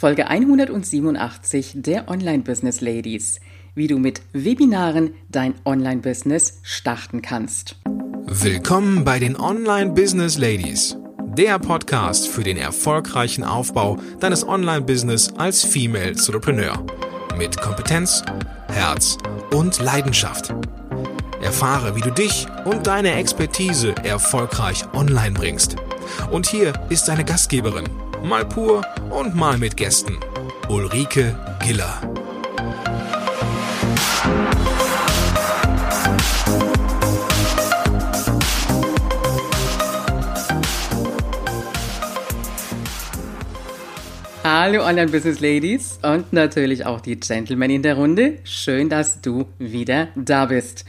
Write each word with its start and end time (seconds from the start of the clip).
Folge 0.00 0.28
187 0.28 1.72
der 1.74 2.08
Online 2.08 2.42
Business 2.42 2.80
Ladies, 2.80 3.38
wie 3.74 3.86
du 3.86 3.98
mit 3.98 4.22
Webinaren 4.32 5.12
dein 5.28 5.52
Online 5.66 6.00
Business 6.00 6.58
starten 6.62 7.20
kannst. 7.20 7.76
Willkommen 8.24 9.04
bei 9.04 9.18
den 9.18 9.36
Online 9.38 9.90
Business 9.90 10.38
Ladies, 10.38 10.96
der 11.36 11.58
Podcast 11.58 12.28
für 12.28 12.42
den 12.42 12.56
erfolgreichen 12.56 13.44
Aufbau 13.44 13.98
deines 14.20 14.48
Online 14.48 14.80
Business 14.80 15.34
als 15.36 15.62
Female 15.66 16.12
Entrepreneur 16.12 16.82
mit 17.36 17.60
Kompetenz, 17.60 18.22
Herz 18.68 19.18
und 19.52 19.82
Leidenschaft. 19.82 20.54
Erfahre, 21.42 21.94
wie 21.94 22.00
du 22.00 22.10
dich 22.10 22.46
und 22.64 22.86
deine 22.86 23.12
Expertise 23.16 23.94
erfolgreich 24.02 24.82
online 24.94 25.32
bringst. 25.32 25.76
Und 26.30 26.46
hier 26.46 26.72
ist 26.88 27.06
deine 27.06 27.26
Gastgeberin, 27.26 27.84
mal 28.22 28.44
pur 28.44 28.82
und 29.10 29.34
mal 29.34 29.58
mit 29.58 29.76
Gästen, 29.76 30.18
Ulrike 30.68 31.36
Giller. 31.62 32.00
Hallo 44.42 44.84
Online 44.84 45.10
Business 45.10 45.40
Ladies 45.40 45.98
und 46.02 46.32
natürlich 46.32 46.86
auch 46.86 47.00
die 47.00 47.18
Gentlemen 47.18 47.70
in 47.70 47.82
der 47.82 47.94
Runde. 47.94 48.38
Schön, 48.44 48.88
dass 48.88 49.20
du 49.20 49.46
wieder 49.58 50.08
da 50.14 50.46
bist. 50.46 50.84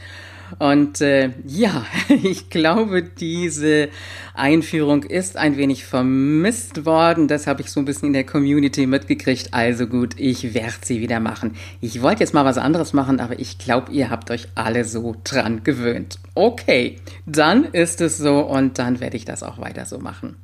Und 0.58 1.00
äh, 1.00 1.30
ja, 1.46 1.84
ich 2.08 2.50
glaube, 2.50 3.02
diese 3.02 3.88
Einführung 4.34 5.02
ist 5.02 5.36
ein 5.36 5.56
wenig 5.56 5.84
vermisst 5.84 6.84
worden. 6.84 7.28
Das 7.28 7.46
habe 7.46 7.62
ich 7.62 7.70
so 7.70 7.80
ein 7.80 7.84
bisschen 7.84 8.08
in 8.08 8.12
der 8.12 8.24
Community 8.24 8.86
mitgekriegt. 8.86 9.52
Also 9.52 9.86
gut, 9.86 10.14
ich 10.18 10.54
werde 10.54 10.74
sie 10.82 11.00
wieder 11.00 11.20
machen. 11.20 11.56
Ich 11.80 12.02
wollte 12.02 12.20
jetzt 12.20 12.34
mal 12.34 12.44
was 12.44 12.58
anderes 12.58 12.92
machen, 12.92 13.20
aber 13.20 13.38
ich 13.38 13.58
glaube, 13.58 13.92
ihr 13.92 14.10
habt 14.10 14.30
euch 14.30 14.48
alle 14.54 14.84
so 14.84 15.16
dran 15.24 15.64
gewöhnt. 15.64 16.18
Okay, 16.34 16.96
dann 17.26 17.64
ist 17.64 18.00
es 18.00 18.18
so 18.18 18.40
und 18.40 18.78
dann 18.78 19.00
werde 19.00 19.16
ich 19.16 19.24
das 19.24 19.42
auch 19.42 19.58
weiter 19.58 19.84
so 19.86 19.98
machen. 19.98 20.36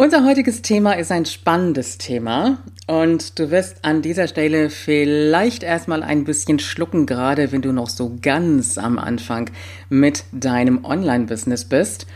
Unser 0.00 0.24
heutiges 0.24 0.62
Thema 0.62 0.92
ist 0.92 1.10
ein 1.10 1.26
spannendes 1.26 1.98
Thema 1.98 2.58
und 2.86 3.36
du 3.36 3.50
wirst 3.50 3.84
an 3.84 4.00
dieser 4.00 4.28
Stelle 4.28 4.70
vielleicht 4.70 5.64
erstmal 5.64 6.04
ein 6.04 6.22
bisschen 6.22 6.60
schlucken, 6.60 7.04
gerade 7.04 7.50
wenn 7.50 7.62
du 7.62 7.72
noch 7.72 7.88
so 7.88 8.16
ganz 8.22 8.78
am 8.78 8.96
Anfang 8.96 9.50
mit 9.88 10.22
deinem 10.30 10.84
Online-Business 10.84 11.64
bist. 11.64 12.06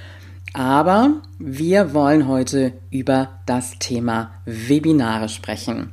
Aber 0.54 1.22
wir 1.40 1.92
wollen 1.92 2.28
heute 2.28 2.72
über 2.90 3.40
das 3.46 3.80
Thema 3.80 4.30
Webinare 4.44 5.28
sprechen. 5.28 5.90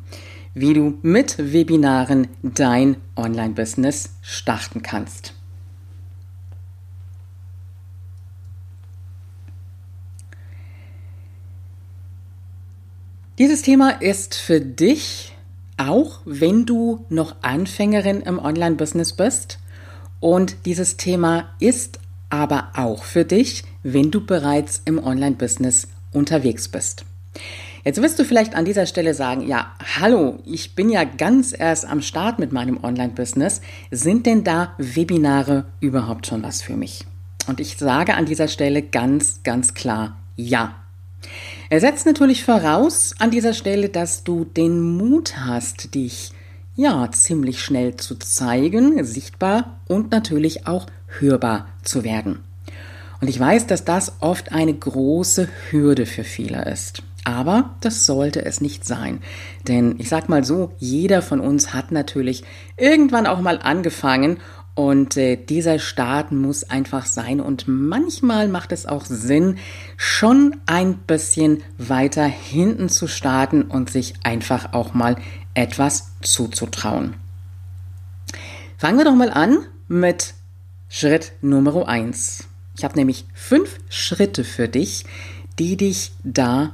Wie 0.54 0.76
du 0.76 1.00
mit 1.02 1.40
Webinaren 1.40 2.28
dein 2.44 2.98
Online-Business 3.16 4.12
starten 4.22 4.84
kannst. 4.84 5.39
Dieses 13.40 13.62
Thema 13.62 13.92
ist 14.02 14.36
für 14.36 14.60
dich, 14.60 15.34
auch 15.78 16.20
wenn 16.26 16.66
du 16.66 17.06
noch 17.08 17.38
Anfängerin 17.42 18.20
im 18.20 18.38
Online-Business 18.38 19.14
bist. 19.14 19.60
Und 20.20 20.66
dieses 20.66 20.98
Thema 20.98 21.48
ist 21.62 22.00
aber 22.30 22.74
auch 22.76 23.06
für 23.06 23.24
dich, 23.24 23.64
wenn 23.82 24.12
du 24.12 24.26
bereits 24.26 24.82
im 24.84 25.02
Online-Business 25.02 25.88
unterwegs 26.12 26.68
bist. 26.68 27.06
Jetzt 27.86 28.02
wirst 28.02 28.20
du 28.20 28.26
vielleicht 28.26 28.56
an 28.56 28.66
dieser 28.66 28.86
Stelle 28.86 29.14
sagen, 29.14 29.48
ja, 29.48 29.72
hallo, 30.02 30.40
ich 30.46 30.76
bin 30.76 30.90
ja 30.90 31.06
ganz 31.06 31.58
erst 31.58 31.86
am 31.86 32.02
Start 32.02 32.40
mit 32.40 32.52
meinem 32.52 32.84
Online-Business. 32.84 33.62
Sind 33.90 34.26
denn 34.26 34.44
da 34.44 34.74
Webinare 34.78 35.64
überhaupt 35.80 36.28
schon 36.28 36.44
was 36.44 36.62
für 36.62 36.76
mich? 36.76 37.06
Und 37.48 37.62
ich 37.62 37.78
sage 37.78 38.16
an 38.16 38.26
dieser 38.26 38.50
Stelle 38.50 38.82
ganz, 38.82 39.44
ganz 39.44 39.74
klar, 39.74 40.18
ja. 40.36 40.76
Er 41.72 41.80
setzt 41.80 42.08
natürlich 42.08 42.44
voraus 42.44 43.14
an 43.20 43.30
dieser 43.30 43.54
Stelle, 43.54 43.90
dass 43.90 44.24
du 44.24 44.44
den 44.44 44.82
Mut 44.98 45.38
hast, 45.38 45.94
dich 45.94 46.32
ja 46.76 47.12
ziemlich 47.12 47.62
schnell 47.62 47.96
zu 47.96 48.16
zeigen, 48.16 49.04
sichtbar 49.06 49.80
und 49.88 50.10
natürlich 50.10 50.66
auch 50.66 50.88
hörbar 51.20 51.68
zu 51.84 52.04
werden. 52.04 52.40
Und 53.22 53.28
ich 53.28 53.40
weiß, 53.40 53.68
dass 53.68 53.86
das 53.86 54.14
oft 54.20 54.52
eine 54.52 54.74
große 54.74 55.48
Hürde 55.70 56.08
für 56.08 56.24
viele 56.24 56.66
ist. 56.66 57.04
Aber 57.24 57.76
das 57.82 58.08
sollte 58.08 58.44
es 58.46 58.62
nicht 58.62 58.86
sein. 58.86 59.20
Denn 59.68 59.96
ich 60.00 60.10
sag 60.10 60.28
mal 60.28 60.44
so, 60.44 60.72
jeder 60.80 61.22
von 61.22 61.40
uns 61.40 61.74
hat 61.74 61.92
natürlich 61.92 62.44
irgendwann 62.78 63.28
auch 63.28 63.42
mal 63.42 63.60
angefangen 63.62 64.38
und 64.80 65.18
äh, 65.18 65.36
dieser 65.36 65.78
Start 65.78 66.32
muss 66.32 66.64
einfach 66.64 67.06
sein. 67.06 67.42
Und 67.42 67.68
manchmal 67.68 68.48
macht 68.48 68.72
es 68.72 68.86
auch 68.86 69.04
Sinn, 69.04 69.58
schon 69.98 70.56
ein 70.68 71.00
bisschen 71.00 71.64
weiter 71.78 72.24
hinten 72.24 72.88
zu 72.88 73.08
starten 73.08 73.64
und 73.64 73.90
sich 73.90 74.14
einfach 74.24 74.72
auch 74.72 74.94
mal 74.94 75.18
etwas 75.54 76.14
zuzutrauen. 76.22 77.16
Fangen 78.78 78.98
wir 78.98 79.04
doch 79.04 79.16
mal 79.16 79.32
an 79.32 79.58
mit 79.90 80.34
Schritt 80.88 81.34
Nummer 81.42 81.86
eins. 81.90 82.46
Ich 82.78 82.86
habe 82.86 82.96
nämlich 82.96 83.26
fünf 83.34 83.80
Schritte 83.90 84.46
für 84.46 84.70
dich, 84.70 85.04
die 85.60 85.76
dich 85.76 86.14
da 86.24 86.74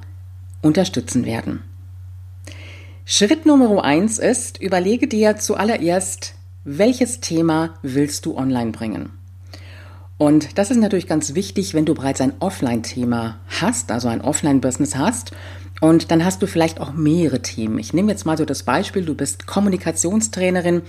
unterstützen 0.62 1.26
werden. 1.26 1.64
Schritt 3.04 3.48
Nummer 3.48 3.84
eins 3.84 4.20
ist, 4.20 4.62
überlege 4.62 5.08
dir 5.08 5.38
zuallererst, 5.38 6.36
welches 6.66 7.22
Thema 7.22 7.76
willst 7.84 8.26
du 8.26 8.36
online 8.36 8.72
bringen? 8.72 9.12
Und 10.18 10.58
das 10.58 10.72
ist 10.72 10.78
natürlich 10.78 11.08
ganz 11.08 11.36
wichtig, 11.36 11.74
wenn 11.74 11.86
du 11.86 11.94
bereits 11.94 12.22
ein 12.22 12.34
Offline-Thema 12.40 13.38
hast, 13.62 13.92
also 13.92 14.08
ein 14.08 14.22
Offline-Business 14.22 14.96
hast. 14.96 15.32
Und 15.82 16.10
dann 16.10 16.24
hast 16.26 16.42
du 16.42 16.48
vielleicht 16.48 16.80
auch 16.80 16.94
mehrere 16.94 17.42
Themen. 17.42 17.78
Ich 17.80 17.94
nehme 17.94 18.10
jetzt 18.12 18.26
mal 18.26 18.38
so 18.38 18.46
das 18.46 18.64
Beispiel, 18.64 19.06
du 19.06 19.14
bist 19.14 19.46
Kommunikationstrainerin 19.46 20.84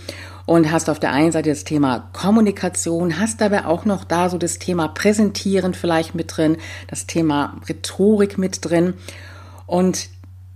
und 0.47 0.71
hast 0.71 0.89
auf 0.89 1.01
der 1.01 1.13
einen 1.13 1.33
Seite 1.33 1.51
das 1.51 1.65
Thema 1.65 2.09
Kommunikation, 2.13 3.19
hast 3.19 3.43
aber 3.43 3.67
auch 3.67 3.85
noch 3.85 4.05
da 4.05 4.31
so 4.31 4.39
das 4.39 4.59
Thema 4.61 4.89
Präsentieren 4.89 5.75
vielleicht 5.75 6.15
mit 6.15 6.37
drin, 6.37 6.57
das 6.87 7.07
Thema 7.07 7.61
Rhetorik 7.69 8.39
mit 8.39 8.65
drin. 8.65 8.95
Und 9.67 10.09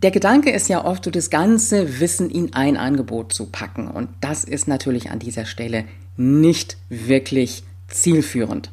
der 0.02 0.10
Gedanke 0.10 0.50
ist 0.50 0.68
ja 0.68 0.84
oft, 0.84 1.04
so 1.04 1.10
das 1.10 1.30
ganze 1.30 2.00
Wissen 2.00 2.30
in 2.30 2.54
ein 2.54 2.76
Angebot 2.76 3.32
zu 3.32 3.46
packen. 3.46 3.88
Und 3.88 4.08
das 4.20 4.44
ist 4.44 4.66
natürlich 4.66 5.10
an 5.10 5.18
dieser 5.18 5.44
Stelle 5.44 5.84
nicht 6.16 6.76
wirklich 6.88 7.64
zielführend. 7.88 8.70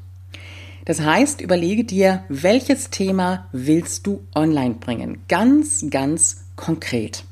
Das 0.86 1.02
heißt, 1.02 1.42
überlege 1.42 1.84
dir, 1.84 2.24
welches 2.30 2.90
Thema 2.90 3.48
willst 3.52 4.08
du 4.08 4.24
online 4.34 4.76
bringen? 4.76 5.20
Ganz, 5.28 5.86
ganz 5.90 6.46
konkret. 6.56 7.26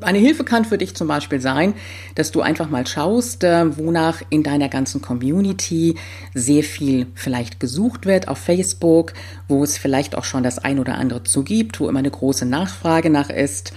Eine 0.00 0.18
Hilfe 0.18 0.44
kann 0.44 0.64
für 0.64 0.78
dich 0.78 0.94
zum 0.94 1.08
Beispiel 1.08 1.40
sein, 1.40 1.74
dass 2.14 2.30
du 2.30 2.40
einfach 2.40 2.70
mal 2.70 2.86
schaust, 2.86 3.44
äh, 3.44 3.76
wonach 3.76 4.22
in 4.30 4.42
deiner 4.42 4.68
ganzen 4.68 5.02
Community 5.02 5.96
sehr 6.34 6.62
viel 6.62 7.06
vielleicht 7.14 7.60
gesucht 7.60 8.06
wird 8.06 8.28
auf 8.28 8.38
Facebook, 8.38 9.12
wo 9.48 9.64
es 9.64 9.78
vielleicht 9.78 10.16
auch 10.16 10.24
schon 10.24 10.42
das 10.42 10.58
ein 10.58 10.78
oder 10.78 10.94
andere 10.94 11.24
zu 11.24 11.42
gibt, 11.42 11.80
wo 11.80 11.88
immer 11.88 11.98
eine 11.98 12.10
große 12.10 12.46
Nachfrage 12.46 13.10
nach 13.10 13.30
ist. 13.30 13.72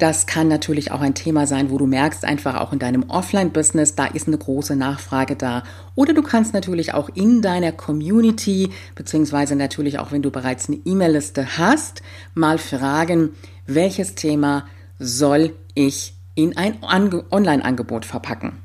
Das 0.00 0.26
kann 0.26 0.48
natürlich 0.48 0.92
auch 0.92 1.02
ein 1.02 1.14
Thema 1.14 1.46
sein, 1.46 1.68
wo 1.68 1.76
du 1.76 1.86
merkst 1.86 2.24
einfach 2.24 2.58
auch 2.58 2.72
in 2.72 2.78
deinem 2.78 3.10
Offline-Business, 3.10 3.96
da 3.96 4.06
ist 4.06 4.28
eine 4.28 4.38
große 4.38 4.74
Nachfrage 4.74 5.36
da. 5.36 5.62
Oder 5.94 6.14
du 6.14 6.22
kannst 6.22 6.54
natürlich 6.54 6.94
auch 6.94 7.10
in 7.10 7.42
deiner 7.42 7.70
Community, 7.70 8.70
beziehungsweise 8.94 9.56
natürlich 9.56 9.98
auch, 9.98 10.10
wenn 10.10 10.22
du 10.22 10.30
bereits 10.30 10.68
eine 10.68 10.78
E-Mail-Liste 10.86 11.58
hast, 11.58 12.00
mal 12.32 12.56
fragen, 12.56 13.34
welches 13.66 14.14
Thema 14.14 14.64
soll 15.00 15.56
ich 15.74 16.14
in 16.36 16.56
ein 16.56 16.78
Online-Angebot 16.82 18.04
verpacken. 18.04 18.58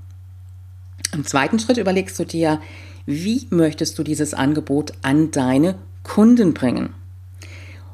Im 1.13 1.25
zweiten 1.25 1.57
Schritt 1.57 1.77
überlegst 1.77 2.19
du 2.19 2.25
dir, 2.25 2.61
wie 3.05 3.47
möchtest 3.49 3.97
du 3.97 4.03
dieses 4.03 4.33
Angebot 4.33 4.91
an 5.01 5.31
deine 5.31 5.75
Kunden 6.03 6.53
bringen? 6.53 6.93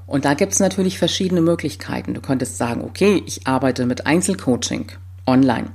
Und 0.08 0.26
da 0.26 0.34
gibt 0.34 0.54
es 0.54 0.60
natürlich 0.60 0.98
verschiedene 0.98 1.42
Möglichkeiten. 1.42 2.14
Du 2.14 2.22
könntest 2.22 2.58
sagen, 2.58 2.82
okay, 2.82 3.24
ich 3.26 3.48
arbeite 3.48 3.86
mit 3.86 4.06
Einzelcoaching 4.06 4.88
online. 5.26 5.72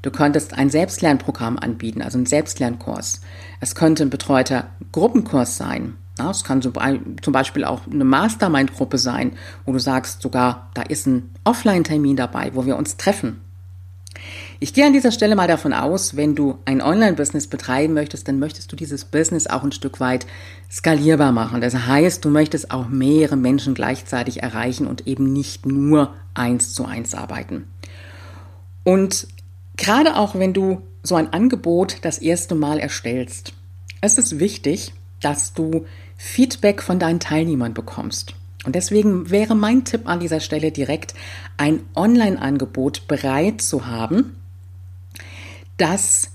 Du 0.00 0.10
könntest 0.10 0.54
ein 0.54 0.70
Selbstlernprogramm 0.70 1.58
anbieten, 1.58 2.00
also 2.00 2.18
einen 2.18 2.26
Selbstlernkurs. 2.26 3.20
Es 3.60 3.74
könnte 3.74 4.04
ein 4.04 4.10
betreuter 4.10 4.70
Gruppenkurs 4.92 5.56
sein. 5.56 5.96
Ja, 6.18 6.30
es 6.30 6.44
kann 6.44 6.62
zum 6.62 7.32
Beispiel 7.32 7.64
auch 7.64 7.82
eine 7.86 8.04
Mastermind-Gruppe 8.04 8.96
sein, 8.96 9.32
wo 9.66 9.72
du 9.72 9.78
sagst 9.78 10.22
sogar, 10.22 10.70
da 10.72 10.82
ist 10.82 11.06
ein 11.06 11.30
Offline-Termin 11.44 12.16
dabei, 12.16 12.52
wo 12.54 12.64
wir 12.64 12.76
uns 12.76 12.96
treffen. 12.96 13.40
Ich 14.60 14.72
gehe 14.72 14.86
an 14.86 14.94
dieser 14.94 15.12
Stelle 15.12 15.36
mal 15.36 15.46
davon 15.46 15.74
aus, 15.74 16.16
wenn 16.16 16.34
du 16.34 16.58
ein 16.64 16.80
Online-Business 16.80 17.48
betreiben 17.48 17.92
möchtest, 17.92 18.26
dann 18.28 18.38
möchtest 18.38 18.72
du 18.72 18.76
dieses 18.76 19.04
Business 19.04 19.46
auch 19.46 19.62
ein 19.62 19.72
Stück 19.72 20.00
weit 20.00 20.26
skalierbar 20.70 21.32
machen. 21.32 21.60
Das 21.60 21.74
heißt, 21.86 22.24
du 22.24 22.30
möchtest 22.30 22.70
auch 22.70 22.88
mehrere 22.88 23.36
Menschen 23.36 23.74
gleichzeitig 23.74 24.42
erreichen 24.42 24.86
und 24.86 25.06
eben 25.06 25.30
nicht 25.30 25.66
nur 25.66 26.14
eins 26.32 26.72
zu 26.72 26.86
eins 26.86 27.14
arbeiten. 27.14 27.68
Und 28.84 29.28
gerade 29.76 30.16
auch 30.16 30.34
wenn 30.34 30.54
du 30.54 30.80
so 31.02 31.16
ein 31.16 31.34
Angebot 31.34 31.98
das 32.00 32.16
erste 32.16 32.54
Mal 32.54 32.78
erstellst, 32.78 33.52
es 34.00 34.16
ist 34.16 34.38
wichtig, 34.38 34.94
dass 35.20 35.52
du 35.52 35.84
Feedback 36.16 36.82
von 36.82 36.98
deinen 36.98 37.20
Teilnehmern 37.20 37.74
bekommst. 37.74 38.34
Und 38.64 38.74
deswegen 38.74 39.30
wäre 39.30 39.54
mein 39.54 39.84
Tipp 39.84 40.08
an 40.08 40.20
dieser 40.20 40.40
Stelle 40.40 40.72
direkt, 40.72 41.14
ein 41.56 41.80
Online-Angebot 41.94 43.06
bereit 43.06 43.62
zu 43.62 43.86
haben, 43.86 44.36
das 45.76 46.30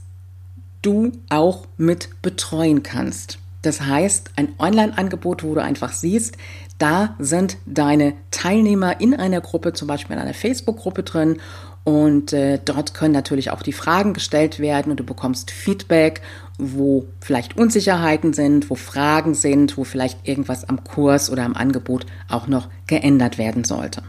du 0.82 1.12
auch 1.30 1.68
mit 1.78 2.22
betreuen 2.22 2.84
kannst. 2.84 3.38
Das 3.62 3.82
heißt, 3.82 4.32
ein 4.38 4.54
Online-Angebot, 4.58 5.44
wo 5.44 5.54
du 5.54 5.62
einfach 5.62 5.94
siehst, 5.94 6.38
da 6.80 7.16
sind 7.20 7.58
deine 7.68 8.14
Teilnehmer 8.32 9.00
in 9.02 9.14
einer 9.14 9.42
Gruppe, 9.42 9.74
zum 9.74 9.88
Beispiel 9.88 10.16
in 10.16 10.22
einer 10.22 10.34
Facebook-Gruppe 10.34 11.04
drin 11.04 11.40
und 11.84 12.32
äh, 12.32 12.60
dort 12.64 12.94
können 12.94 13.14
natürlich 13.14 13.50
auch 13.50 13.64
die 13.64 13.74
Fragen 13.74 14.14
gestellt 14.14 14.60
werden 14.60 14.92
und 14.92 15.00
du 15.00 15.04
bekommst 15.04 15.50
Feedback, 15.50 16.22
wo 16.60 17.08
vielleicht 17.20 17.58
Unsicherheiten 17.58 18.34
sind, 18.34 18.70
wo 18.70 18.76
Fragen 18.76 19.34
sind, 19.34 19.78
wo 19.78 19.84
vielleicht 19.84 20.28
irgendwas 20.28 20.64
am 20.64 20.84
Kurs 20.84 21.32
oder 21.32 21.44
am 21.44 21.56
Angebot 21.56 22.06
auch 22.30 22.48
noch 22.48 22.70
geändert 22.86 23.40
werden 23.40 23.64
sollte. 23.64 24.04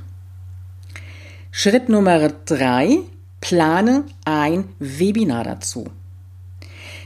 Schritt 1.51 1.89
Nummer 1.89 2.29
drei, 2.45 2.99
plane 3.41 4.05
ein 4.25 4.65
Webinar 4.79 5.45
dazu. 5.45 5.87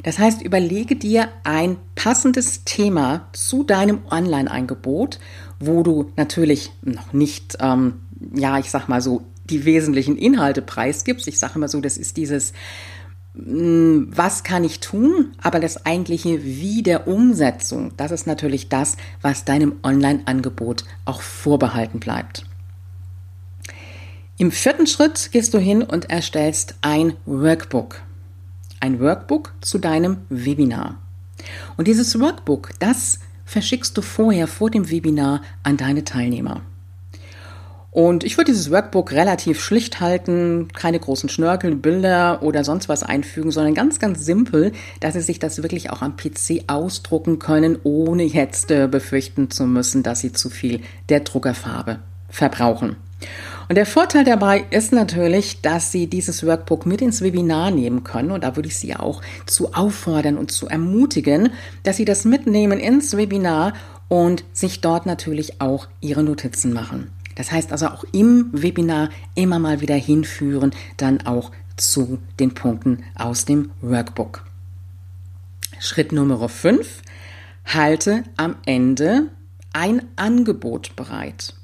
Das 0.03 0.19
heißt, 0.19 0.43
überlege 0.43 0.97
dir 0.97 1.29
ein 1.45 1.79
passendes 1.95 2.65
Thema 2.65 3.29
zu 3.33 3.65
deinem 3.65 4.01
Online-Angebot, 4.11 5.19
wo 5.59 5.83
du 5.83 6.13
natürlich 6.17 6.71
noch 6.83 7.13
nicht, 7.13 7.57
ähm, 7.61 8.03
ja, 8.35 8.59
ich 8.59 8.71
sag 8.71 8.89
mal 8.89 9.01
so, 9.01 9.23
die 9.51 9.65
wesentlichen 9.65 10.17
Inhalte 10.17 10.63
preisgibst. 10.63 11.29
Ich 11.29 11.39
sage 11.39 11.55
immer 11.57 11.69
so, 11.69 11.81
das 11.81 11.97
ist 11.97 12.17
dieses, 12.17 12.53
mm, 13.35 14.05
was 14.11 14.45
kann 14.45 14.65
ich 14.65 14.81
tun, 14.81 15.33
aber 15.43 15.61
das 15.61 15.87
eigentliche 15.87 16.45
Wie 16.45 16.83
der 16.83 17.09
Umsetzung, 17.09 17.93
das 17.97 18.11
ist 18.11 18.27
natürlich 18.27 18.69
das, 18.69 18.97
was 19.23 19.45
deinem 19.45 19.77
Online-Angebot 19.83 20.85
auch 21.05 21.23
vorbehalten 21.23 22.01
bleibt. 22.01 22.45
Im 24.39 24.51
vierten 24.51 24.87
Schritt 24.87 25.31
gehst 25.33 25.55
du 25.55 25.59
hin 25.59 25.83
und 25.83 26.11
erstellst 26.11 26.75
ein 26.83 27.15
Workbook. 27.25 28.03
Ein 28.81 29.01
Workbook 29.01 29.55
zu 29.63 29.79
deinem 29.79 30.19
Webinar. 30.29 30.99
Und 31.79 31.89
dieses 31.89 32.21
Workbook, 32.21 32.71
das 32.79 33.21
verschickst 33.47 33.97
du 33.97 34.03
vorher 34.03 34.47
vor 34.47 34.71
dem 34.71 34.91
Webinar 34.91 35.41
an 35.63 35.79
deine 35.79 36.05
Teilnehmer. 36.05 36.61
Und 37.97 38.25
ich 38.25 38.37
würde 38.37 38.53
dieses 38.53 38.71
Workbook 38.71 39.13
relativ 39.13 39.59
schlicht 39.59 40.01
halten, 40.01 40.69
keine 40.75 41.01
großen 41.01 41.31
Schnörkel, 41.31 41.75
Bilder 41.75 42.43
oder 42.43 42.63
sonst 42.63 42.91
was 42.91 43.03
einfügen, 43.03 43.51
sondern 43.51 43.73
ganz, 43.73 43.99
ganz 43.99 44.23
simpel, 44.23 44.73
dass 45.01 45.15
Sie 45.15 45.23
sich 45.23 45.39
das 45.39 45.63
wirklich 45.63 45.89
auch 45.89 46.03
am 46.03 46.15
PC 46.15 46.65
ausdrucken 46.67 47.39
können, 47.39 47.79
ohne 47.85 48.25
jetzt 48.25 48.71
äh, 48.71 48.87
befürchten 48.87 49.51
zu 49.51 49.65
müssen, 49.65 50.03
dass 50.03 50.21
Sie 50.21 50.31
zu 50.31 50.51
viel 50.51 50.83
der 51.09 51.21
Druckerfarbe 51.21 52.01
verbrauchen. 52.29 52.97
Und 53.71 53.77
der 53.77 53.87
Vorteil 53.87 54.25
dabei 54.25 54.67
ist 54.69 54.93
natürlich, 54.93 55.63
dass 55.63 55.91
Sie 55.91 56.07
dieses 56.07 56.45
Workbook 56.45 56.85
mit 56.85 57.01
ins 57.01 57.23
Webinar 57.23 57.71
nehmen 57.71 58.05
können. 58.05 58.31
Und 58.31 58.45
da 58.45 58.57
würde 58.57 58.69
ich 58.69 58.77
Sie 58.77 58.95
auch 58.95 59.23
zu 59.47 59.73
auffordern 59.73 60.37
und 60.37 60.51
zu 60.51 60.69
ermutigen, 60.69 61.49
dass 61.83 61.97
Sie 61.97 62.05
das 62.05 62.27
mitnehmen 62.27 62.79
ins 62.79 63.17
Webinar 63.17 63.73
und 64.09 64.45
sich 64.53 64.83
dort 64.83 65.07
natürlich 65.07 65.63
auch 65.63 65.89
Ihre 66.03 66.23
Notizen 66.23 66.75
machen. 66.75 67.11
Das 67.37 67.53
heißt 67.53 67.71
also 67.71 67.87
auch 67.87 68.05
im 68.13 68.51
Webinar 68.53 69.11
immer 69.37 69.61
mal 69.61 69.81
wieder 69.81 69.95
hinführen, 69.95 70.73
dann 70.97 71.25
auch 71.27 71.53
zu 71.77 72.19
den 72.41 72.55
Punkten 72.55 73.05
aus 73.15 73.45
dem 73.45 73.71
Workbook. 73.81 74.45
Schritt 75.79 76.11
Nummer 76.11 76.49
5. 76.49 77.03
Halte 77.67 78.25
am 78.37 78.57
Ende 78.65 79.29
ein 79.73 80.03
Angebot 80.17 80.97
bereit. 80.97 81.55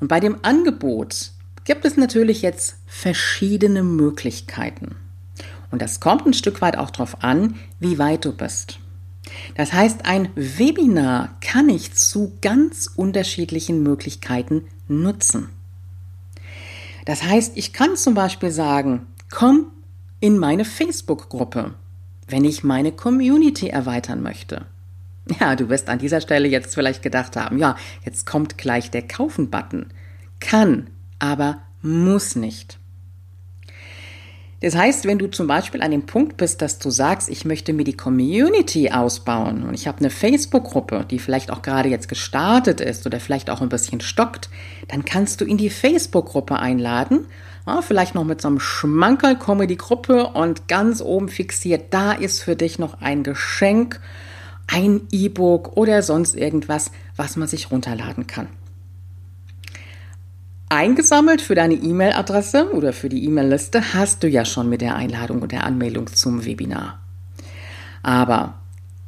Und 0.00 0.08
bei 0.08 0.18
dem 0.20 0.38
Angebot 0.42 1.32
gibt 1.64 1.84
es 1.84 1.96
natürlich 1.96 2.42
jetzt 2.42 2.76
verschiedene 2.86 3.82
Möglichkeiten. 3.82 4.96
Und 5.70 5.82
das 5.82 6.00
kommt 6.00 6.26
ein 6.26 6.34
Stück 6.34 6.62
weit 6.62 6.78
auch 6.78 6.90
darauf 6.90 7.22
an, 7.22 7.56
wie 7.80 7.98
weit 7.98 8.24
du 8.24 8.32
bist. 8.32 8.78
Das 9.56 9.72
heißt, 9.72 10.06
ein 10.06 10.28
Webinar 10.34 11.36
kann 11.40 11.68
ich 11.68 11.94
zu 11.94 12.32
ganz 12.40 12.88
unterschiedlichen 12.94 13.82
Möglichkeiten 13.82 14.64
nutzen. 14.88 15.50
Das 17.04 17.22
heißt, 17.22 17.56
ich 17.56 17.72
kann 17.72 17.96
zum 17.96 18.14
Beispiel 18.14 18.50
sagen, 18.50 19.06
komm 19.30 19.66
in 20.20 20.38
meine 20.38 20.64
Facebook-Gruppe, 20.64 21.74
wenn 22.28 22.44
ich 22.44 22.64
meine 22.64 22.92
Community 22.92 23.68
erweitern 23.68 24.22
möchte. 24.22 24.66
Ja, 25.40 25.56
du 25.56 25.68
wirst 25.68 25.88
an 25.88 25.98
dieser 25.98 26.20
Stelle 26.20 26.48
jetzt 26.48 26.74
vielleicht 26.74 27.02
gedacht 27.02 27.36
haben, 27.36 27.58
ja, 27.58 27.76
jetzt 28.04 28.26
kommt 28.26 28.58
gleich 28.58 28.90
der 28.90 29.06
Kaufen-Button. 29.06 29.86
Kann, 30.40 30.90
aber 31.18 31.62
muss 31.80 32.36
nicht. 32.36 32.78
Das 34.64 34.76
heißt, 34.76 35.04
wenn 35.04 35.18
du 35.18 35.30
zum 35.30 35.46
Beispiel 35.46 35.82
an 35.82 35.90
dem 35.90 36.06
Punkt 36.06 36.38
bist, 36.38 36.62
dass 36.62 36.78
du 36.78 36.88
sagst, 36.88 37.28
ich 37.28 37.44
möchte 37.44 37.74
mir 37.74 37.84
die 37.84 37.98
Community 37.98 38.90
ausbauen 38.90 39.62
und 39.62 39.74
ich 39.74 39.86
habe 39.86 39.98
eine 39.98 40.08
Facebook-Gruppe, 40.08 41.04
die 41.10 41.18
vielleicht 41.18 41.50
auch 41.50 41.60
gerade 41.60 41.90
jetzt 41.90 42.08
gestartet 42.08 42.80
ist 42.80 43.04
oder 43.04 43.20
vielleicht 43.20 43.50
auch 43.50 43.60
ein 43.60 43.68
bisschen 43.68 44.00
stockt, 44.00 44.48
dann 44.88 45.04
kannst 45.04 45.42
du 45.42 45.44
in 45.44 45.58
die 45.58 45.68
Facebook-Gruppe 45.68 46.58
einladen. 46.58 47.26
Ja, 47.66 47.82
vielleicht 47.82 48.14
noch 48.14 48.24
mit 48.24 48.40
so 48.40 48.48
einem 48.48 48.58
Schmankerl 48.58 49.36
komme 49.36 49.66
die 49.66 49.76
Gruppe 49.76 50.28
und 50.28 50.66
ganz 50.66 51.02
oben 51.02 51.28
fixiert, 51.28 51.92
da 51.92 52.12
ist 52.12 52.42
für 52.42 52.56
dich 52.56 52.78
noch 52.78 53.02
ein 53.02 53.22
Geschenk 53.22 54.00
ein 54.66 55.02
E-Book 55.12 55.76
oder 55.76 56.02
sonst 56.02 56.36
irgendwas, 56.36 56.90
was 57.16 57.36
man 57.36 57.48
sich 57.48 57.70
runterladen 57.70 58.26
kann. 58.26 58.48
Eingesammelt 60.74 61.40
für 61.40 61.54
deine 61.54 61.74
E-Mail-Adresse 61.74 62.72
oder 62.72 62.92
für 62.92 63.08
die 63.08 63.24
E-Mail-Liste 63.24 63.94
hast 63.94 64.24
du 64.24 64.28
ja 64.28 64.44
schon 64.44 64.68
mit 64.68 64.80
der 64.80 64.96
Einladung 64.96 65.40
und 65.40 65.52
der 65.52 65.62
Anmeldung 65.62 66.08
zum 66.08 66.44
Webinar. 66.44 67.00
Aber 68.02 68.58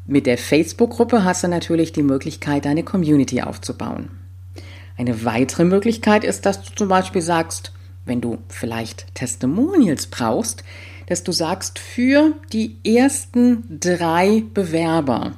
mit 0.06 0.26
der 0.26 0.38
Facebook-Gruppe 0.38 1.24
hast 1.24 1.42
du 1.42 1.48
natürlich 1.48 1.92
die 1.92 2.04
Möglichkeit, 2.04 2.64
deine 2.64 2.84
Community 2.84 3.42
aufzubauen. 3.42 4.10
Eine 4.96 5.24
weitere 5.24 5.64
Möglichkeit 5.64 6.22
ist, 6.22 6.46
dass 6.46 6.62
du 6.62 6.72
zum 6.74 6.88
Beispiel 6.88 7.20
sagst, 7.20 7.72
wenn 8.04 8.20
du 8.20 8.38
vielleicht 8.48 9.12
Testimonials 9.14 10.06
brauchst, 10.06 10.62
dass 11.08 11.24
du 11.24 11.32
sagst, 11.32 11.80
für 11.80 12.32
die 12.52 12.76
ersten 12.84 13.80
drei 13.80 14.44
Bewerber 14.54 15.32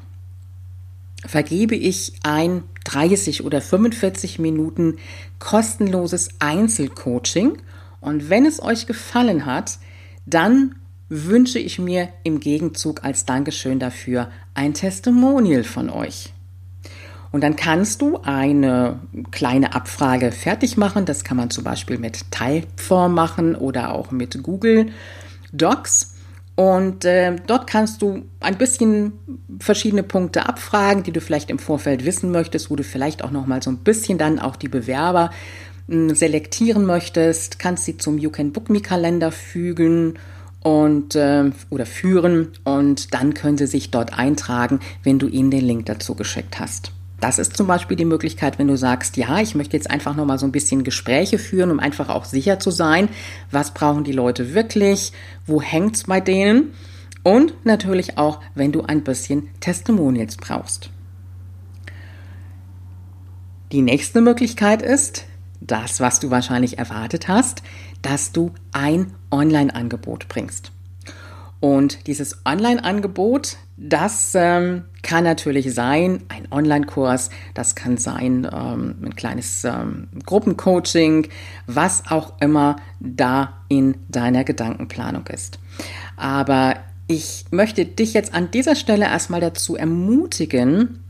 vergebe 1.26 1.75
ich 1.75 2.12
ein 2.23 2.64
30 2.88 3.45
oder 3.45 3.61
45 3.61 4.38
Minuten 4.38 4.97
kostenloses 5.38 6.28
Einzelcoaching. 6.38 7.59
Und 8.00 8.30
wenn 8.30 8.47
es 8.47 8.62
euch 8.62 8.87
gefallen 8.87 9.45
hat, 9.45 9.78
dann 10.25 10.76
wünsche 11.09 11.59
ich 11.59 11.78
mir 11.78 12.09
im 12.23 12.40
Gegenzug 12.40 13.04
als 13.04 13.25
Dankeschön 13.25 13.78
dafür 13.78 14.30
ein 14.54 14.75
Testimonial 14.75 15.64
von 15.64 15.90
euch. 15.90 16.33
Und 17.30 17.42
dann 17.42 17.57
kannst 17.57 18.00
du 18.00 18.21
eine 18.23 19.00
kleine 19.30 19.75
Abfrage 19.75 20.33
fertig 20.33 20.78
machen. 20.78 21.04
Das 21.04 21.25
kann 21.25 21.37
man 21.37 21.50
zum 21.50 21.64
Beispiel 21.64 21.99
mit 21.99 22.30
Teilform 22.30 23.14
machen 23.14 23.54
oder 23.54 23.95
auch 23.95 24.11
mit 24.11 24.42
Google 24.42 24.92
Docs. 25.52 26.14
Und 26.59 27.05
äh, 27.05 27.37
dort 27.47 27.69
kannst 27.69 28.03
du 28.03 28.25
ein 28.41 28.59
bisschen 28.59 29.12
verschiedene 29.61 30.03
Punkte 30.03 30.49
abfragen, 30.49 31.05
die 31.05 31.12
du 31.12 31.21
vielleicht 31.21 31.50
im 31.50 31.61
Vorfeld 31.61 32.05
wissen 32.05 32.33
möchtest, 32.33 32.69
wo 32.69 32.75
du 32.75 32.83
vielleicht 32.83 33.23
auch 33.23 33.31
noch 33.31 33.47
mal 33.47 33.62
so 33.62 33.71
ein 33.71 33.77
bisschen 33.77 34.19
dann 34.19 34.41
auch 34.41 34.57
die 34.57 34.67
Bewerber 34.67 35.31
hm, 35.88 36.17
selektieren 36.17 36.85
möchtest. 36.85 37.61
Kannst 37.61 37.85
sie 37.85 37.97
zum 37.97 38.19
You 38.19 38.31
Can 38.31 38.50
Book 38.50 38.71
Me 38.71 38.81
Kalender 38.81 39.31
fügen 39.31 40.15
und 40.61 41.15
äh, 41.15 41.53
oder 41.71 41.87
führen 41.87 42.49
und 42.65 43.15
dann 43.15 43.35
können 43.35 43.57
sie 43.57 43.69
sich 43.69 43.93
dort 43.93 44.19
eintragen, 44.19 44.81
wenn 45.05 45.21
du 45.21 45.29
ihnen 45.29 45.53
den 45.53 45.65
Link 45.65 45.87
dazu 45.87 46.17
geschickt 46.17 46.59
hast. 46.59 46.91
Das 47.20 47.40
ist 47.40 47.56
zum 47.56 47.66
Beispiel 47.66 47.96
die 47.96 48.04
Möglichkeit, 48.04 48.58
wenn 48.58 48.68
du 48.68 48.76
sagst, 48.76 49.16
ja, 49.16 49.40
ich 49.40 49.56
möchte 49.56 49.76
jetzt 49.76 49.90
einfach 49.90 50.14
noch 50.14 50.25
mal 50.25 50.38
so 50.38 50.46
ein 50.46 50.52
bisschen 50.52 50.84
Gespräche 50.84 51.38
führen, 51.38 51.70
um 51.70 51.80
einfach 51.80 52.08
auch 52.08 52.25
sicher 52.25 52.60
zu 52.60 52.70
sein, 52.70 53.08
was 53.50 53.75
brauchen 53.75 54.04
die 54.04 54.12
Leute 54.12 54.54
wirklich, 54.54 55.12
wo 55.44 55.60
hängt's 55.60 56.04
bei 56.04 56.20
denen 56.20 56.75
und 57.25 57.64
natürlich 57.64 58.18
auch, 58.18 58.40
wenn 58.54 58.70
du 58.70 58.82
ein 58.82 59.02
bisschen 59.02 59.48
Testimonials 59.60 60.37
brauchst. 60.37 60.90
Die 63.72 63.82
nächste 63.82 64.20
Möglichkeit 64.20 64.80
ist, 64.80 65.26
das, 65.60 66.00
was 66.00 66.20
du 66.20 66.30
wahrscheinlich 66.30 66.78
erwartet 66.78 67.26
hast, 67.26 67.62
dass 68.00 68.30
du 68.30 68.52
ein 68.72 69.12
Online-Angebot 69.30 70.28
bringst. 70.28 70.70
Und 71.61 72.07
dieses 72.07 72.38
Online-Angebot, 72.45 73.57
das 73.77 74.33
ähm, 74.35 74.85
kann 75.03 75.25
natürlich 75.25 75.75
sein 75.75 76.23
ein 76.29 76.47
Online-Kurs, 76.50 77.31
das 77.55 77.75
kann 77.75 77.97
sein 77.97 78.49
ähm, 78.53 78.97
ein 79.05 79.17
kleines 79.17 79.65
ähm, 79.65 80.09
Gruppencoaching, 80.25 81.29
was 81.67 82.11
auch 82.11 82.41
immer 82.41 82.77
da 83.00 83.55
in 83.69 83.97
deiner 84.09 84.45
Gedankenplanung 84.45 85.27
ist. 85.29 85.59
Aber 86.17 86.77
ich 87.09 87.47
möchte 87.50 87.85
dich 87.85 88.15
jetzt 88.15 88.35
an 88.35 88.50
dieser 88.50 88.77
Stelle 88.77 89.07
erstmal 89.07 89.41
dazu 89.41 89.77
ermutigen, 89.77 91.00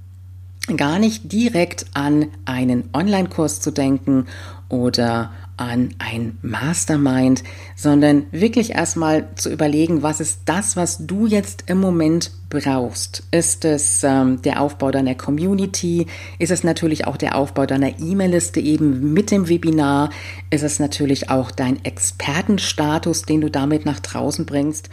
gar 0.77 0.99
nicht 0.99 1.33
direkt 1.33 1.87
an 1.95 2.29
einen 2.45 2.89
Online-Kurs 2.95 3.61
zu 3.61 3.71
denken 3.71 4.27
oder 4.69 5.33
an 5.59 5.91
ein 5.99 6.39
Mastermind, 6.41 7.43
sondern 7.77 8.27
wirklich 8.31 8.71
erstmal 8.71 9.29
zu 9.35 9.51
überlegen, 9.51 10.03
was 10.03 10.21
ist 10.21 10.43
das, 10.47 10.77
was 10.77 11.07
du 11.07 11.27
jetzt 11.27 11.65
im 11.67 11.79
Moment 11.79 12.31
brauchst. 12.49 13.25
Ist 13.31 13.65
es 13.65 14.03
ähm, 14.05 14.41
der 14.43 14.63
Aufbau 14.63 14.91
deiner 14.91 15.15
Community? 15.15 16.07
Ist 16.39 16.51
es 16.51 16.65
natürlich 16.65 17.07
auch 17.07 17.17
der 17.17 17.37
Aufbau 17.37 17.67
deiner 17.67 17.99
E-Mail-Liste 17.99 18.61
eben 18.61 19.13
mit 19.13 19.31
dem 19.31 19.49
Webinar? 19.49 20.11
Ist 20.51 20.63
es 20.63 20.79
natürlich 20.79 21.29
auch 21.31 21.51
dein 21.51 21.85
Expertenstatus, 21.85 23.23
den 23.23 23.41
du 23.41 23.51
damit 23.51 23.85
nach 23.85 24.01
draußen 24.01 24.47
bringst? 24.47 24.89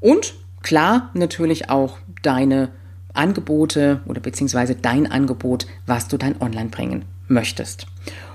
Und 0.00 0.34
klar, 0.62 1.10
natürlich 1.14 1.70
auch 1.70 1.98
deine 2.22 2.70
Angebote 3.14 4.00
oder 4.06 4.20
beziehungsweise 4.20 4.74
dein 4.74 5.10
Angebot, 5.10 5.66
was 5.86 6.08
du 6.08 6.16
dann 6.16 6.36
online 6.40 6.70
bringen 6.70 7.04
möchtest. 7.32 7.86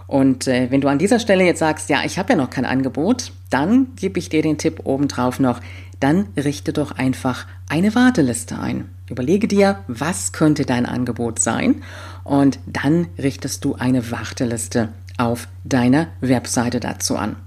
Und 0.07 0.47
äh, 0.47 0.71
wenn 0.71 0.81
du 0.81 0.87
an 0.87 0.99
dieser 0.99 1.19
Stelle 1.19 1.43
jetzt 1.43 1.59
sagst, 1.59 1.89
ja, 1.89 2.03
ich 2.05 2.17
habe 2.17 2.33
ja 2.33 2.37
noch 2.37 2.49
kein 2.49 2.65
Angebot, 2.65 3.31
dann 3.49 3.87
gebe 3.95 4.19
ich 4.19 4.29
dir 4.29 4.41
den 4.41 4.57
Tipp 4.57 4.81
obendrauf 4.85 5.39
noch, 5.39 5.59
dann 5.99 6.27
richte 6.37 6.73
doch 6.73 6.91
einfach 6.91 7.45
eine 7.67 7.93
Warteliste 7.95 8.59
ein. 8.59 8.89
Überlege 9.09 9.47
dir, 9.47 9.79
was 9.87 10.31
könnte 10.31 10.65
dein 10.65 10.85
Angebot 10.85 11.39
sein 11.39 11.83
und 12.23 12.59
dann 12.65 13.07
richtest 13.17 13.63
du 13.65 13.75
eine 13.75 14.11
Warteliste 14.11 14.89
auf 15.17 15.47
deiner 15.63 16.07
Webseite 16.21 16.79
dazu 16.79 17.17
an. 17.17 17.37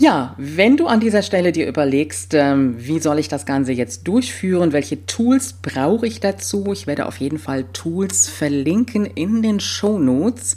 Ja, 0.00 0.34
wenn 0.38 0.78
du 0.78 0.86
an 0.86 1.00
dieser 1.00 1.20
Stelle 1.20 1.52
dir 1.52 1.68
überlegst, 1.68 2.32
ähm, 2.32 2.76
wie 2.78 3.00
soll 3.00 3.18
ich 3.18 3.28
das 3.28 3.44
Ganze 3.44 3.72
jetzt 3.72 4.08
durchführen, 4.08 4.72
welche 4.72 5.04
Tools 5.04 5.52
brauche 5.60 6.06
ich 6.06 6.20
dazu, 6.20 6.72
ich 6.72 6.86
werde 6.86 7.04
auf 7.04 7.18
jeden 7.18 7.38
Fall 7.38 7.64
Tools 7.74 8.26
verlinken 8.26 9.04
in 9.04 9.42
den 9.42 9.60
Show 9.60 9.98
Notes. 9.98 10.56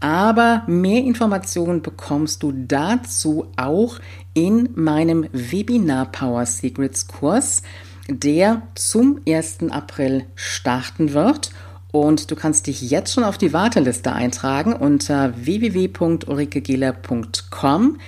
Aber 0.00 0.64
mehr 0.66 1.04
Informationen 1.04 1.82
bekommst 1.82 2.42
du 2.42 2.50
dazu 2.50 3.46
auch 3.56 4.00
in 4.34 4.70
meinem 4.74 5.28
Webinar 5.30 6.10
Power 6.10 6.44
Secrets 6.44 7.06
Kurs, 7.06 7.62
der 8.08 8.62
zum 8.74 9.20
1. 9.24 9.70
April 9.70 10.24
starten 10.34 11.12
wird. 11.12 11.52
Und 11.92 12.32
du 12.32 12.34
kannst 12.34 12.66
dich 12.66 12.82
jetzt 12.82 13.14
schon 13.14 13.22
auf 13.22 13.38
die 13.38 13.52
Warteliste 13.52 14.12
eintragen 14.12 14.72
unter 14.72 15.32
www.ulrikegela.com 15.36 17.98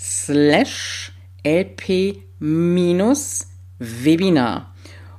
slash 0.00 1.12
lp-webinar. 1.44 2.20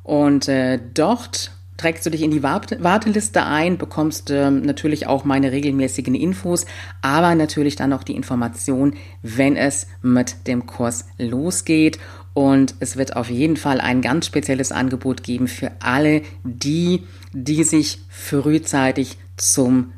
Und 0.03 0.47
äh, 0.47 0.79
dort 0.93 1.51
trägst 1.77 2.05
du 2.05 2.09
dich 2.09 2.21
in 2.21 2.31
die 2.31 2.43
Warteliste 2.43 3.43
ein, 3.43 3.77
bekommst 3.77 4.29
ähm, 4.29 4.61
natürlich 4.61 5.07
auch 5.07 5.23
meine 5.23 5.51
regelmäßigen 5.51 6.15
Infos, 6.15 6.65
aber 7.01 7.35
natürlich 7.35 7.75
dann 7.75 7.93
auch 7.93 8.03
die 8.03 8.15
Information, 8.15 8.95
wenn 9.23 9.55
es 9.55 9.87
mit 10.01 10.47
dem 10.47 10.65
Kurs 10.65 11.05
losgeht. 11.17 11.99
Und 12.33 12.75
es 12.79 12.97
wird 12.97 13.15
auf 13.15 13.29
jeden 13.29 13.57
Fall 13.57 13.81
ein 13.81 14.01
ganz 14.01 14.25
spezielles 14.27 14.71
Angebot 14.71 15.23
geben 15.23 15.47
für 15.47 15.71
alle, 15.79 16.21
die, 16.43 17.03
die 17.33 17.63
sich 17.63 17.99
frühzeitig 18.09 19.17
zum 19.35 19.91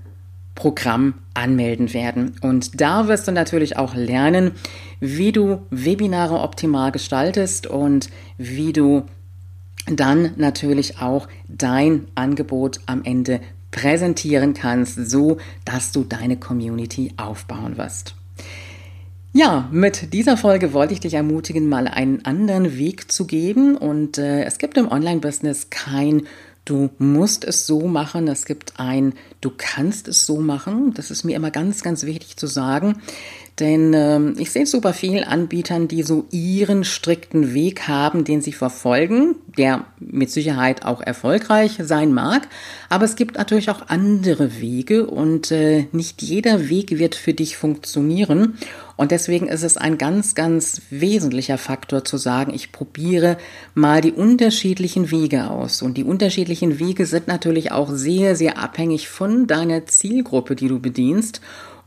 Programm 0.55 1.15
anmelden 1.33 1.93
werden. 1.93 2.35
Und 2.41 2.79
da 2.79 3.07
wirst 3.07 3.27
du 3.27 3.31
natürlich 3.31 3.77
auch 3.77 3.95
lernen, 3.95 4.51
wie 4.99 5.31
du 5.31 5.63
Webinare 5.69 6.39
optimal 6.39 6.91
gestaltest 6.91 7.67
und 7.67 8.09
wie 8.37 8.73
du 8.73 9.03
dann 9.87 10.31
natürlich 10.37 11.01
auch 11.01 11.27
dein 11.47 12.07
Angebot 12.15 12.79
am 12.85 13.03
Ende 13.03 13.41
präsentieren 13.71 14.53
kannst, 14.53 15.09
so 15.09 15.37
dass 15.65 15.91
du 15.91 16.03
deine 16.03 16.37
Community 16.37 17.13
aufbauen 17.17 17.77
wirst. 17.77 18.15
Ja, 19.35 19.67
mit 19.71 20.13
dieser 20.13 20.37
Folge 20.37 20.73
wollte 20.73 20.93
ich 20.93 20.99
dich 20.99 21.15
ermutigen, 21.15 21.67
mal 21.67 21.87
einen 21.87 22.23
anderen 22.23 22.77
Weg 22.77 23.11
zu 23.11 23.25
geben. 23.25 23.75
Und 23.75 24.19
äh, 24.19 24.43
es 24.43 24.59
gibt 24.59 24.77
im 24.77 24.87
Online-Business 24.87 25.71
kein 25.71 26.27
Du 26.65 26.91
musst 26.97 27.43
es 27.43 27.67
so 27.67 27.87
machen. 27.87 28.27
Es 28.27 28.45
gibt 28.45 28.79
ein, 28.79 29.13
du 29.41 29.51
kannst 29.55 30.07
es 30.07 30.25
so 30.25 30.37
machen. 30.37 30.93
Das 30.93 31.11
ist 31.11 31.23
mir 31.23 31.35
immer 31.35 31.51
ganz, 31.51 31.83
ganz 31.83 32.03
wichtig 32.03 32.37
zu 32.37 32.47
sagen. 32.47 33.01
Denn 33.59 33.93
ähm, 33.93 34.33
ich 34.37 34.51
sehe 34.51 34.65
super 34.65 34.93
vielen 34.93 35.23
Anbietern, 35.23 35.87
die 35.87 36.01
so 36.01 36.25
ihren 36.31 36.83
strikten 36.83 37.53
Weg 37.53 37.87
haben, 37.87 38.23
den 38.23 38.41
sie 38.41 38.51
verfolgen, 38.51 39.35
der 39.57 39.85
mit 39.99 40.31
Sicherheit 40.31 40.85
auch 40.85 41.01
erfolgreich 41.01 41.77
sein 41.79 42.13
mag. 42.13 42.47
Aber 42.89 43.05
es 43.05 43.15
gibt 43.15 43.37
natürlich 43.37 43.69
auch 43.69 43.89
andere 43.89 44.59
Wege 44.59 45.05
und 45.05 45.51
äh, 45.51 45.85
nicht 45.91 46.23
jeder 46.23 46.67
Weg 46.67 46.97
wird 46.97 47.13
für 47.13 47.35
dich 47.35 47.55
funktionieren. 47.55 48.57
Und 48.95 49.11
deswegen 49.11 49.47
ist 49.47 49.63
es 49.63 49.77
ein 49.77 49.99
ganz, 49.99 50.33
ganz 50.33 50.81
wesentlicher 50.89 51.59
Faktor 51.59 52.05
zu 52.05 52.17
sagen, 52.17 52.53
ich 52.53 52.71
probiere 52.71 53.37
mal 53.75 54.01
die 54.01 54.11
unterschiedlichen 54.11 55.11
Wege 55.11 55.49
aus. 55.49 55.83
Und 55.83 55.97
die 55.97 56.03
unterschiedlichen 56.03 56.79
Wege 56.79 57.05
sind 57.05 57.27
natürlich 57.27 57.71
auch 57.71 57.91
sehr, 57.91 58.35
sehr 58.35 58.57
abhängig 58.57 59.09
von 59.09 59.45
deiner 59.45 59.85
Zielgruppe, 59.85 60.55
die 60.55 60.67
du 60.67 60.79
bedienst 60.79 61.41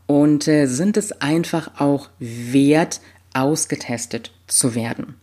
und 0.07 0.47
äh, 0.47 0.65
sind 0.65 0.97
es 0.97 1.21
einfach 1.21 1.79
auch 1.79 2.09
wert, 2.19 3.01
ausgetestet 3.33 4.31
zu 4.47 4.73
werden. 4.73 5.15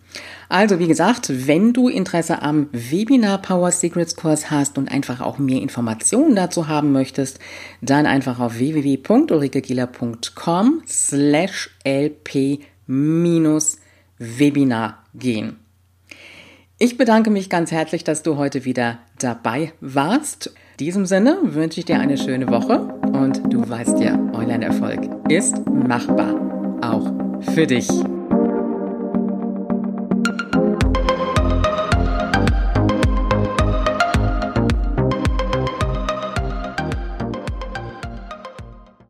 Also 0.48 0.78
wie 0.78 0.86
gesagt, 0.86 1.48
wenn 1.48 1.72
du 1.72 1.88
Interesse 1.88 2.40
am 2.42 2.68
Webinar 2.70 3.42
Power 3.42 3.72
Secrets 3.72 4.14
Kurs 4.14 4.52
hast 4.52 4.78
und 4.78 4.88
einfach 4.88 5.20
auch 5.20 5.38
mehr 5.38 5.60
Informationen 5.60 6.36
dazu 6.36 6.68
haben 6.68 6.92
möchtest, 6.92 7.40
dann 7.80 8.06
einfach 8.06 8.38
auf 8.38 8.56
www.ulrikegieler.com 8.58 10.82
slash 10.86 11.70
lp-webinar 11.82 12.64
gehen. 15.14 15.56
Ich 16.78 16.96
bedanke 16.96 17.30
mich 17.30 17.50
ganz 17.50 17.72
herzlich, 17.72 18.04
dass 18.04 18.22
du 18.22 18.36
heute 18.36 18.64
wieder 18.64 19.00
dabei 19.18 19.72
warst. 19.80 20.54
In 20.78 20.78
diesem 20.78 21.06
Sinne 21.06 21.38
wünsche 21.42 21.80
ich 21.80 21.86
dir 21.86 21.98
eine 21.98 22.18
schöne 22.18 22.46
Woche 22.48 23.03
und 23.14 23.52
du 23.52 23.68
weißt 23.68 23.98
ja, 24.00 24.18
Online-Erfolg 24.32 25.08
ist 25.28 25.64
machbar. 25.70 26.34
Auch 26.82 27.12
für 27.52 27.66
dich. 27.66 27.88